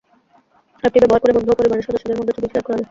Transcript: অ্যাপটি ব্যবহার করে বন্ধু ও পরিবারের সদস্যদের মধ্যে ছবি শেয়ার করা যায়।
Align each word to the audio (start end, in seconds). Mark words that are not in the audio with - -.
অ্যাপটি 0.83 0.99
ব্যবহার 1.01 1.21
করে 1.21 1.35
বন্ধু 1.35 1.51
ও 1.51 1.57
পরিবারের 1.59 1.85
সদস্যদের 1.87 2.17
মধ্যে 2.19 2.35
ছবি 2.35 2.47
শেয়ার 2.47 2.65
করা 2.65 2.71
যায়। 2.71 2.79